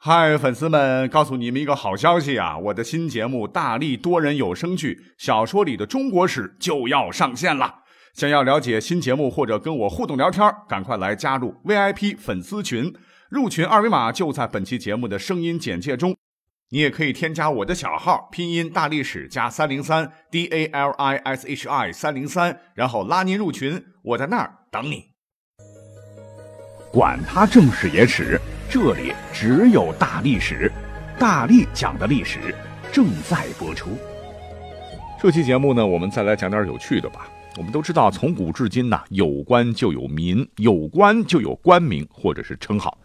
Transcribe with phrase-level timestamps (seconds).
[0.00, 2.56] 嗨，粉丝们，告诉你们一个好消息啊！
[2.56, 7.80] 我的新节目《大力多人有声剧小说里的中国史》就要上线了。
[8.14, 12.94] 想要了解新节目或者跟我互动聊天，赶快来加入 VIP 粉丝群，
[13.28, 16.16] 入群二维码就在本期节目的声音简介中。
[16.68, 25.07] 你也可以添加我的小号，拼音大历史加三零三 D A L I S H I 三零三，然后拉您入群，我在那儿等你。
[26.90, 28.40] 管他正史野史。
[28.70, 30.70] 这里只有大历史，
[31.18, 32.54] 大力讲的历史
[32.92, 33.96] 正在播出。
[35.18, 37.28] 这期节目呢，我们再来讲点有趣的吧。
[37.56, 42.98] 我们都知道，从古至今呢，有官就有民，有官就有官名或者是称号。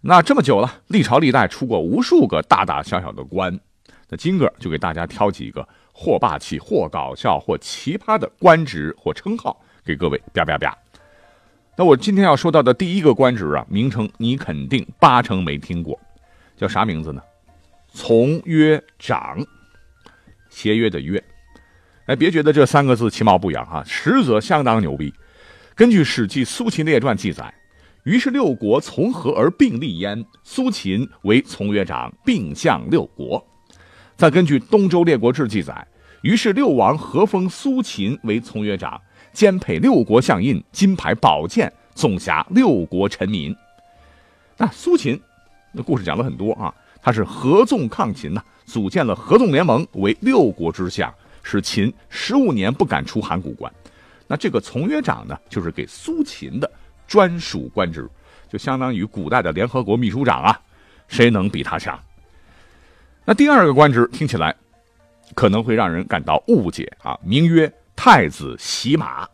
[0.00, 3.60] 那这么久了，历朝历代出过无数个大大小小的官。
[4.08, 10.76] 那今个就给大家挑几个或霸气、或搞笑、或奇葩的官职或称号，给各位啪啪啪。
[11.80, 15.98] 那我今天要说到的第一个官职啊，名称你肯定八成没听过，
[16.54, 17.22] 叫啥名字呢？
[17.90, 19.42] 从约长，
[20.50, 21.24] 协约的约。
[22.04, 25.10] 哎，别觉得这三个字其貌不扬啊，实则相当牛逼。
[25.74, 27.50] 根据《史记·苏秦列传》记载，
[28.04, 30.22] 于是六国从何而并立焉？
[30.44, 33.42] 苏秦为从约长，并相六国。
[34.18, 35.88] 再根据《东周列国志》记载，
[36.20, 39.00] 于是六王合封苏秦为从约长。
[39.32, 43.54] 兼配六国相印、金牌宝剑，总辖六国臣民。
[44.56, 45.20] 那苏秦，
[45.72, 46.74] 那故事讲了很多啊。
[47.02, 51.10] 他是合纵抗秦呐，组建了合纵联盟，为六国之相，
[51.42, 53.72] 使秦十五年不敢出函谷关。
[54.26, 56.70] 那这个从约长呢，就是给苏秦的
[57.06, 58.06] 专属官职，
[58.50, 60.60] 就相当于古代的联合国秘书长啊。
[61.08, 61.98] 谁能比他强？
[63.24, 64.54] 那第二个官职听起来
[65.34, 67.72] 可能会让人感到误解啊，名曰。
[68.02, 69.28] 太子洗马，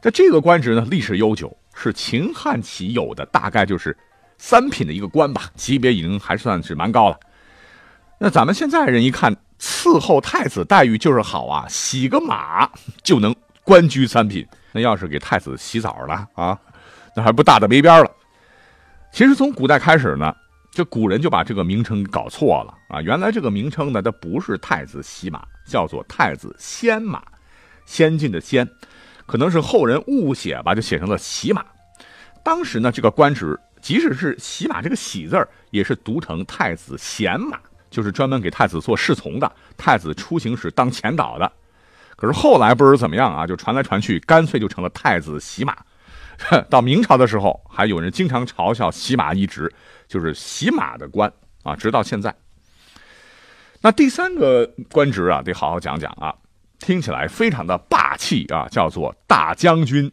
[0.00, 3.94] 那这个官职呢，历史悠久，是秦汉起有的，大概就是
[4.38, 7.20] 三品的一个官吧，级别已经还算是蛮高了。
[8.18, 12.66] 那咱们现在人一看，伺候太子待遇就是好啊，洗个马
[13.02, 14.42] 就能官居三品。
[14.72, 16.58] 那要是给太子洗澡了啊，
[17.14, 18.10] 那还不大的没边了。
[19.12, 20.34] 其实从古代开始呢，
[20.70, 23.02] 这古人就把这个名称搞错了啊。
[23.02, 27.22] 原来这个名称呢，它不是太子洗马，叫做太子先马。
[27.86, 28.68] 先进的先，
[29.24, 31.64] 可能是后人误写吧，就写成了洗马。
[32.44, 37.58] 当时呢，这个官职即使是洗马这个喜字儿，也是读成太子贤马，
[37.88, 41.50] 就是专门给太子做侍从的，太子出行时当前导的。
[42.16, 45.76] 可是后来不知怎么样啊，就传来传去，干脆就成了太子洗马。
[46.68, 49.72] 到明朝的时候，还有人经常嘲笑洗马一职
[50.06, 51.32] 就是洗马的官
[51.62, 52.34] 啊，直到现在。
[53.80, 56.34] 那第三个官职啊，得好好讲讲啊。
[56.86, 60.08] 听起来非常的霸气啊，叫做大将军，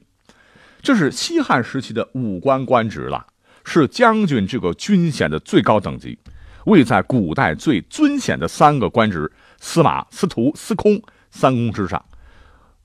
[0.82, 3.28] 这是西汉时期的武官官职了，
[3.64, 6.18] 是将军这个军衔的最高等级，
[6.66, 12.04] 位在古代最尊显的三个官职司马、司徒、司空三公之上。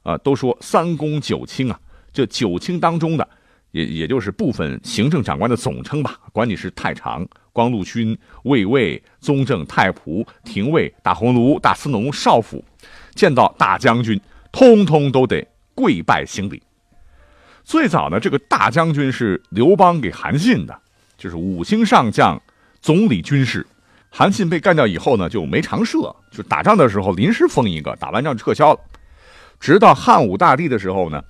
[0.02, 1.80] 啊，都说三公九卿啊，
[2.12, 3.26] 这九卿当中的，
[3.70, 12.62] 也也就是部分行政长官的总称吧，管你是太常、光禄勋、卫尉、宗正、太仆、廷尉、大鸿胪、大司农、少府。
[13.14, 14.20] 见到大将军，
[14.52, 16.62] 通通都得跪拜行礼。
[17.64, 20.78] 最早呢，这个大将军是刘邦给韩信的，
[21.16, 22.40] 就是五星上将、
[22.80, 23.66] 总理军事。
[24.10, 28.80] 韩信被干掉以后呢，就没常设，就打仗的时候临时封一个，打完仗撤销了。
[29.60, 31.22] 直到汉武大帝的时候呢，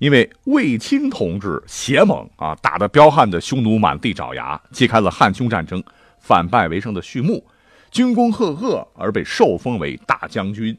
[0.00, 5.80] 因为卫青同志邪猛啊，打得彪悍的匈奴满地找牙，揭开了汉匈战争
[6.18, 7.46] 反败为胜的序幕，
[7.92, 10.76] 军功赫赫而被受封为大将军。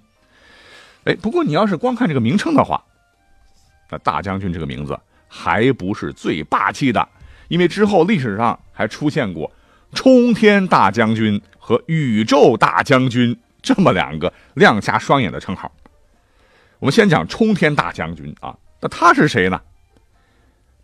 [1.06, 2.84] 哎，不过你要是光看这个名称的话，
[3.90, 7.08] 那大将军这个名字还不是最霸气的，
[7.48, 9.52] 因为之后历史上还出现过
[9.94, 15.72] 冲天大将军和宇宙大将军这么两个亮瞎双眼的称号。
[16.80, 19.62] 我们先讲冲天大将军啊，那他是谁呢？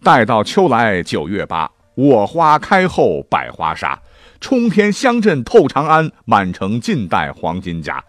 [0.04, 4.00] 待到秋来九月八，我花开后百花杀，
[4.40, 8.04] 冲天香阵透长安，满城尽带黄金甲，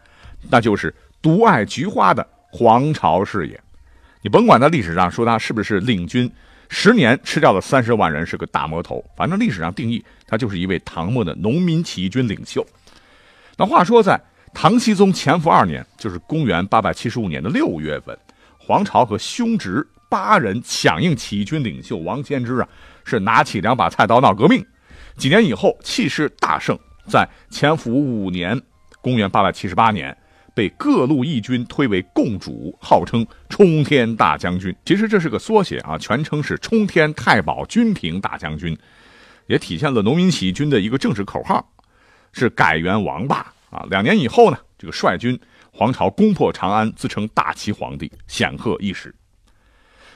[0.51, 0.95] 那就是。
[1.23, 3.59] 独爱菊花的黄巢是也，
[4.21, 6.31] 你甭管他历史上说他是不是领军
[6.69, 12.67] 十年吃掉了三十万人是个大魔头，反正历史上定义他就是一位唐末的农民起义军领袖。
[13.57, 14.21] 那话说在
[14.53, 18.19] 唐僖宗乾伏二年，就是公元八百七十五年的六月份，
[18.59, 22.69] 黄巢和兄侄八人响应起义军领袖王先之啊，
[23.05, 24.65] 是拿起两把菜刀闹革命。
[25.17, 28.61] 几年以后气势大盛，在乾伏五年，
[29.01, 30.17] 公元八百七十八年。
[30.55, 34.75] 被各路义军推为共主，号称冲天大将军。
[34.85, 38.77] 其实这是个缩写啊，全称是冲天太保军平大将军。
[39.47, 41.69] 也体现了农民起义军的一个正式口号，
[42.33, 43.85] 是改元王霸啊。
[43.91, 45.39] 两年以后呢，这个率军
[45.73, 49.15] 皇朝攻破长安，自称大齐皇帝，显赫一时。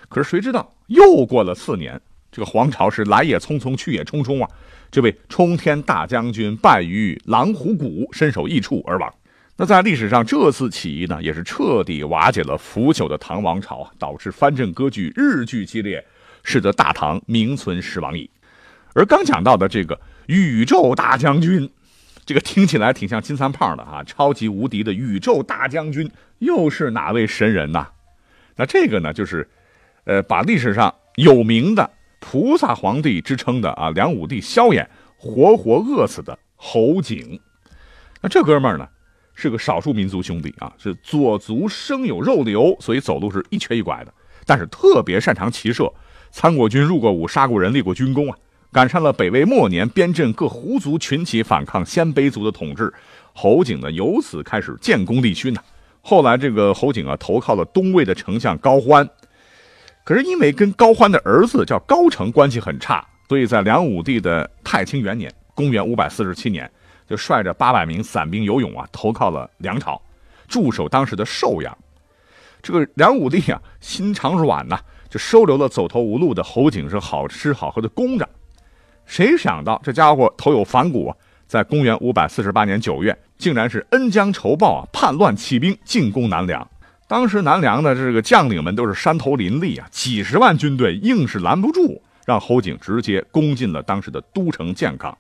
[0.09, 2.00] 可是谁知道又过了四年，
[2.31, 4.49] 这个皇朝是来也匆匆，去也匆匆啊。
[4.91, 9.12] 这位冲天大将军败于狼虎谷，身首异处而亡。
[9.58, 16.05] 那在历史上，这次起义呢，也是彻底瓦解了腐朽的唐王朝，导致藩镇割据日剧激烈，
[16.43, 18.29] 使得大唐名存实亡矣。
[18.93, 21.70] 而刚讲到的这个宇宙大将军，
[22.26, 26.11] 这个听起来挺像金三胖的啊，超级无敌的宇宙大将军
[26.41, 27.88] 又是哪位神人呐？
[28.56, 29.49] 那这个呢，就是，
[30.05, 34.87] 呃，把历史上有名的菩萨皇帝之称的啊，梁武帝萧衍
[35.17, 37.41] 活活饿死的侯景。
[38.20, 38.87] 那这哥们儿呢？
[39.37, 44.12] 是个少数民族兄弟啊，是左足生有肉瘤，所以走路是一瘸一拐的。
[44.44, 45.93] 但是特别擅长骑射，
[46.33, 48.37] 参过军，入过伍，杀过人，立过军功啊。
[48.73, 52.93] 赶上了北魏末年边镇各胡族群起反抗鲜卑族的统治，
[53.33, 55.61] 侯景呢由此开始建功立勋呐。
[56.00, 59.09] 后来这个侯景啊投靠了东魏的丞相高欢，
[60.05, 66.71] 可是因为跟高欢的儿子叫高澄关系很差，所以在梁武帝的太清元年（公元547年）。
[67.06, 70.00] 就率着八百名散兵游勇啊，投靠了梁朝，
[70.49, 71.76] 驻守当时的寿阳。
[72.61, 74.76] 这个梁武帝啊，心肠软呐，
[75.08, 78.29] 就收留了走投无路的侯景，是好吃好喝的供着。
[79.05, 81.17] 谁想到这家伙头有反骨啊，
[81.47, 86.69] 在公元五百四十八年九月，竟然是恩将仇报啊，叛乱起兵进攻南梁。
[87.06, 95.17] 当时南梁的这个将领们都是山头林立啊，几十万军队硬是拦不住，让侯景直接攻进了当时的都城建康。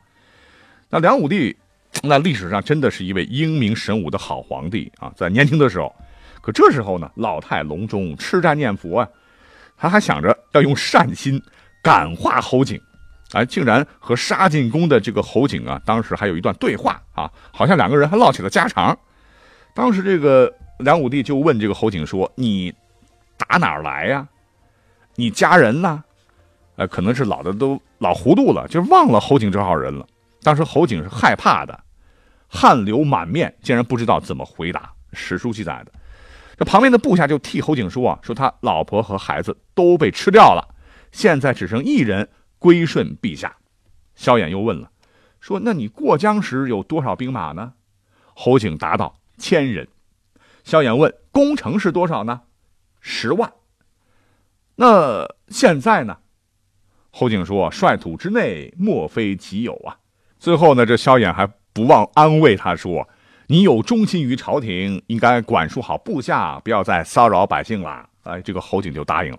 [0.90, 1.56] 那梁武帝。
[2.04, 5.12] 那历史上真的是一位英明神武的好皇帝啊！
[5.16, 5.94] 在年轻的时候，
[6.40, 9.08] 可这时候呢，老态龙钟，吃斋念佛啊，
[9.76, 11.42] 他还想着要用善心
[11.82, 12.80] 感化侯景，
[13.32, 18.96] 哎，竟然和杀进宫的这个侯景啊，当时还有一段对话啊，好像两个人还唠起了家常。
[19.74, 22.72] 当时这个梁武帝就问这个侯景说：“你
[23.36, 24.26] 打哪儿来呀？
[25.16, 26.04] 你家人呢？”
[26.76, 30.06] 哎，可能是老的都老糊涂了，就忘了侯景这号人了。
[30.42, 31.78] 当时侯景是害怕的。
[32.48, 34.92] 汗流满面，竟然不知道怎么回答。
[35.12, 35.92] 史书记载的，
[36.58, 40.74] 这旁边的部下就替侯景说啊，说他老婆和孩子都被吃掉了，
[41.10, 42.28] 现在只剩一人
[42.58, 43.56] 归顺陛下。
[44.14, 44.90] 萧衍又问了，
[45.40, 47.72] 说那你过江时有多少兵马呢？
[48.34, 49.88] 侯景答道：千人。
[50.64, 52.42] 萧衍问，攻城是多少呢？
[53.00, 53.52] 十万。
[54.74, 56.18] 那现在呢？
[57.10, 59.96] 侯景说，率土之内，莫非己有啊。
[60.38, 61.48] 最后呢，这萧衍还。
[61.76, 63.06] 不忘安慰他说
[63.48, 69.38] ：“你有忠心于朝廷，应该管束好部下，不要再骚扰百姓了。”哎，这个侯景就答应了。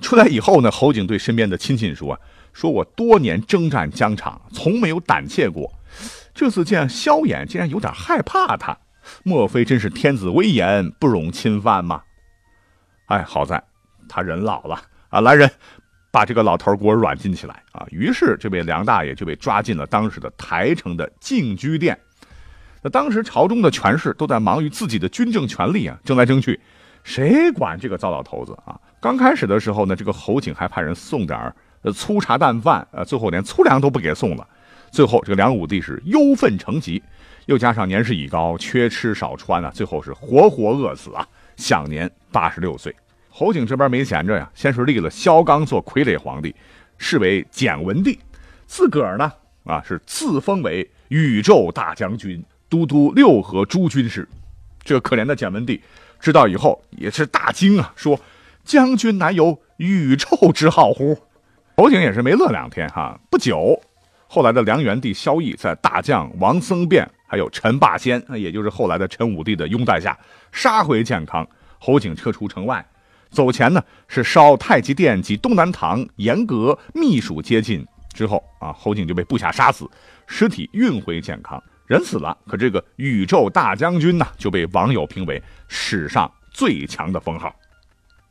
[0.00, 2.18] 出来以后呢，侯景对身边的亲戚说
[2.54, 5.70] ：“说我多年征战疆场，从没有胆怯过，
[6.34, 8.78] 这次见萧衍，竟然有点害怕他。
[9.22, 12.00] 莫非真是天子威严，不容侵犯吗？”
[13.08, 13.62] 哎，好在
[14.08, 14.80] 他人老了
[15.10, 15.50] 啊，来人。
[16.10, 17.86] 把这个老头给我软禁起来啊！
[17.90, 21.98] 于是这位梁大爷就被抓进了当时的台城的禁居殿。
[22.82, 26.58] 那当时朝中的权势都在忙于自己的军政权力啊，争来争去，
[27.04, 28.78] 谁管这个糟老头子啊？
[29.00, 34.46] 刚开始的时候呢，这个侯景还派人送点呃粗茶淡饭，呃，最后连粗粮都不给送了。
[34.90, 37.02] 最后这个梁武帝是忧愤成疾，
[37.46, 41.24] 又加上年事已高，缺吃少穿啊，最后是活活饿死啊，
[41.56, 42.92] 享年八十六岁。
[43.30, 46.54] 侯景这边没闲着呀，先是立了萧纲做傀儡皇帝，
[46.98, 48.18] 是为简文帝，
[48.66, 49.32] 自个儿呢
[49.64, 54.28] 啊是自封为宇宙大将军、都督六合诸军事。
[54.82, 55.80] 这可怜的简文帝
[56.18, 58.18] 知道以后也是大惊啊，说
[58.64, 61.16] ：“将军乃有宇宙之号乎？”
[61.76, 63.18] 侯景也是没乐两天哈。
[63.30, 63.80] 不久，
[64.26, 70.18] 后来的梁元帝萧绎在大将王僧辩还有陈霸先，也就是后来的陈武帝的拥戴下，
[70.50, 71.46] 杀回建康。
[71.78, 72.84] 侯景撤出城外。
[73.30, 79.88] 走前呢，是烧太极殿及东南堂，严格秘书接近之后啊，侯景就被部下杀死，
[80.26, 87.54] 尸体运回建康，人死了，可这个宇宙大将军呢，就被网友评为史上最强的封号，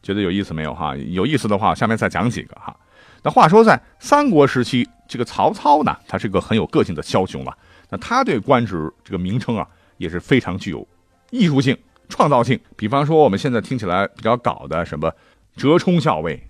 [0.04, 0.96] 觉得有意思没有哈？
[0.98, 2.76] 有意思的话，下面再讲几个哈。
[3.24, 7.58] 那话说在三国时期，这个曹操呢，他是个很有个性的枭雄了，
[7.90, 9.66] 那他对官职这个名称啊，
[9.98, 10.86] 也是非常具有
[11.32, 11.78] 艺术性。
[12.10, 15.14] 创造性，比方说我们现在听起来比较搞的什么
[15.56, 16.44] 折冲校尉、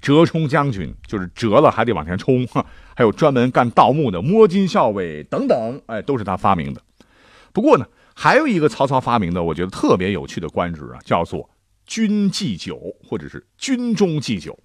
[0.00, 2.44] 折冲将军，就是折了还得往前冲；
[2.94, 6.80] 还有专门干盗墓的摸金校尉等等，哎，都是他发明的。
[7.52, 11.48] 不过呢，还有一个曹操发明的，我觉得特别有趣的官职啊，叫做
[11.86, 14.58] 军祭酒或者是军中祭酒。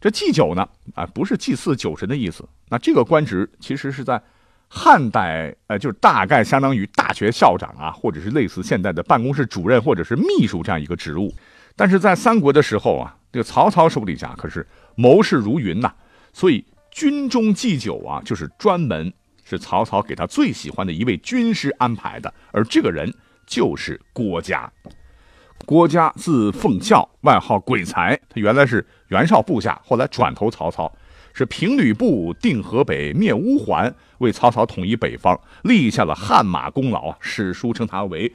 [0.00, 2.48] 这祭酒呢，啊，不是祭祀酒神的意思。
[2.70, 4.20] 那这个官职其实是在
[4.72, 11.34] 汉代，呃，就是大概相当于大学校长啊，或者是类似现在的办公室主任或者是秘书这样一个职务。
[11.74, 15.92] 但是在三国的时候啊，这个曹操手底下可是谋士如云呐，
[16.32, 19.12] 所以军中祭酒啊，就是专门
[19.42, 23.12] 是曹操给他最喜欢的一位军师安排的，而这个人
[23.46, 24.70] 就是郭嘉。
[25.66, 28.18] 郭嘉字奉孝，外号鬼才。
[28.28, 30.90] 他原来是袁绍部下，后来转投曹操，
[31.32, 37.16] 是平吕布、定河北、灭乌桓，为曹操统一北方立下了汗马功劳啊！
[37.20, 38.32] 史书称他为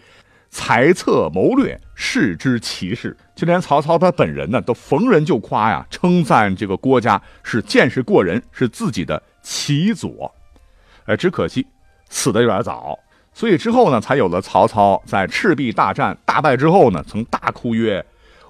[0.49, 3.15] 才策谋略，世之奇士。
[3.35, 10.33] 就连曹操他本人呢，都逢人就夸呀，称赞这个郭嘉是见识过人，是自己的奇佐。
[11.05, 11.67] 哎，只可惜
[12.09, 12.97] 死的有点早。
[13.33, 18.03] 所以之后呢，才有了曹操在赤壁大战大败之后呢，曾大哭曰：“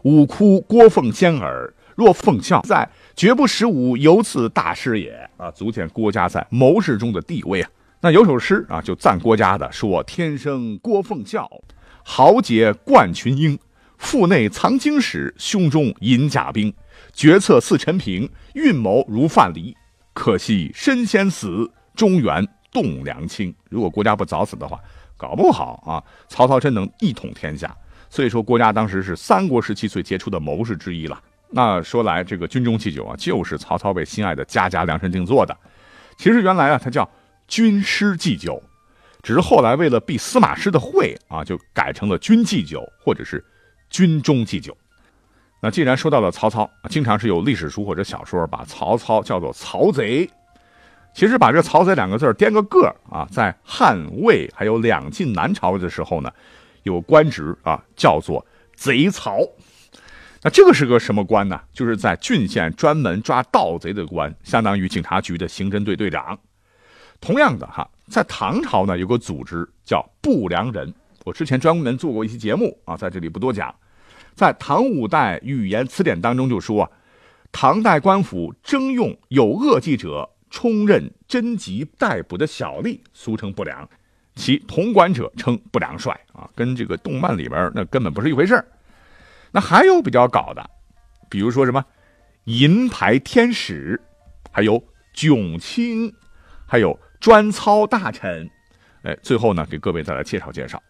[0.04, 7.70] 吾哭郭奉先耳，若奉孝在，绝不使吾有此大师也。”啊，足见郭嘉在谋士中的地位啊。
[8.02, 11.50] 那有首诗啊，就赞郭嘉的，说：“天生郭奉孝，
[12.04, 13.58] 豪杰冠群英，
[13.98, 16.74] 腹内藏经史，胸中隐甲兵，
[17.14, 19.74] 决策似陈平，运谋如范蠡。
[20.14, 22.46] 可惜身先死，中原。”
[22.76, 24.78] 栋梁卿，如果郭嘉不早死的话，
[25.16, 27.74] 搞不好啊，曹操真能一统天下。
[28.10, 31.18] 所以说，郭嘉当时是三国时期最杰出的谋士之一了。
[31.56, 35.56] 那说来，这个军中祭酒啊，就是曹操为心爱的佳佳量身定做的。
[36.18, 37.10] 其实原来啊，它叫
[37.48, 38.62] 军师祭酒，
[39.24, 43.42] 只是后来为了避司马师的讳啊，就改成了军祭酒或者是
[43.90, 44.76] 军中祭酒。
[45.62, 50.30] 那既然说到了曹操，经常是有历史书或者小说把曹操叫做曹贼。
[51.14, 56.30] 其实把这“曹贼”两个字颠个个啊，在汉魏还有两晋南朝的时候呢，
[56.84, 58.46] 有官职啊，叫做
[58.76, 59.40] 贼曹。
[60.46, 61.60] 那这个是个什么官呢？
[61.74, 66.38] 就是在郡县专门抓盗贼的官，相当于警察局的刑侦队队长。
[67.20, 70.94] 同样的哈，在唐朝呢，有个组织叫不良人。
[71.24, 73.74] 我之前专门做过一期节目啊，在这里不多讲。
[74.36, 76.92] 在唐五代语言词典当中就说啊，
[77.52, 80.30] 唐代官府征用有恶迹者。
[80.52, 83.90] 充任侦缉逮捕的小吏，俗称不良，
[84.36, 88.64] 其统管者称不良帅啊，跟这个动漫里边那根本不是一回事
[89.56, 90.70] 那还有比较搞的，
[91.30, 91.82] 比如说什么
[92.44, 93.98] 银牌天使，
[94.52, 94.84] 还有
[95.14, 96.14] 囧卿，
[96.68, 98.50] 还有专操大臣。
[99.04, 100.84] 哎，最后呢，给各位再来介绍介绍，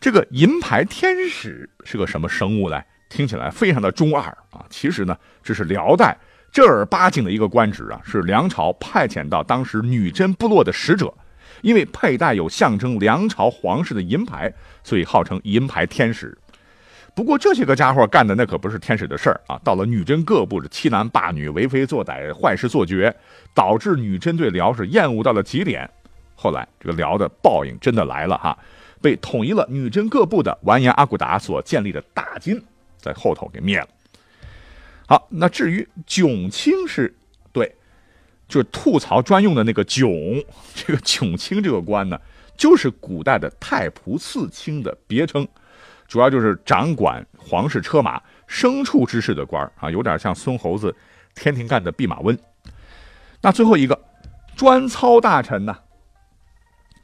[0.00, 2.82] 这个银牌天使是个什么生物呢？
[3.10, 6.16] 听起来非常的中二啊，其实呢，这是辽代。
[6.50, 11.12] 正儿八经的一个官职啊，是梁朝派遣到当时女真部落的使者，
[11.60, 14.50] 因为佩戴有象征梁朝皇室的银牌，
[14.82, 16.34] 所以号称银牌天使。
[17.20, 19.60] 不过这些个家伙干的那可不是天使的事儿啊！
[19.62, 23.14] 到了女真各部是欺男霸女、为非作歹、坏事做绝，
[23.52, 25.86] 导致女真对辽是厌恶到了极点。
[26.34, 28.58] 后来这个辽的报应真的来了哈，
[29.02, 32.58] 被统一了女真各部的完颜阿骨打所建立的大金
[32.96, 33.88] 在后头给灭了。
[35.06, 37.14] 好，那至于囧卿是，
[37.52, 37.70] 对，
[38.48, 40.42] 就是吐槽专用的那个囧。
[40.74, 42.18] 这个囧卿这个官呢，
[42.56, 45.46] 就是古代的太仆寺卿的别称，
[46.10, 50.94] 主要就是掌管皇室车马、牲畜之事的官啊，有点像孙猴子
[51.36, 52.36] 天庭干的弼马温。
[53.40, 53.96] 那最后一个
[54.56, 55.78] 专操大臣呢，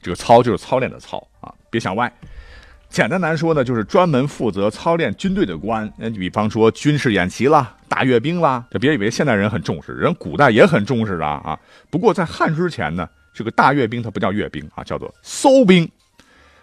[0.02, 2.12] 这个操就是操练的操啊，别想歪。
[2.88, 5.88] 简单来说呢，就是专门负责操练军队的官。
[5.98, 11.56] 你比方说军事演习啦、大阅兵啦，这别以为现代人很重视，人古代也很重视的啊。
[11.90, 15.88] 不过在汉之前呢，这个大阅兵它不叫阅兵啊，叫做搜兵。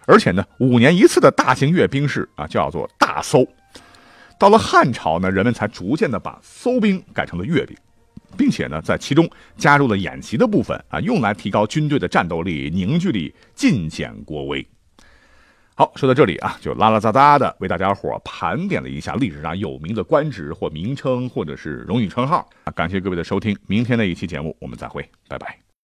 [0.06, 3.48] 而且呢，五年一次的大型阅兵式啊，叫做大搜。
[4.40, 7.78] 到了汉朝呢，人们才逐渐的把搜兵改成了阅兵，
[8.36, 14.68] 并且呢，在其中加入了演习的部分啊，用来提高军队的战斗力、凝聚力、尽显国威。
[15.76, 22.72] 好，说到这里啊，就拉拉杂杂的为大家伙盘点了一下历史上有名的官职或名称，或者是荣誉称号啊。
[22.74, 25.64] 感谢各位的收听，明天的一期节目我们再会，拜拜。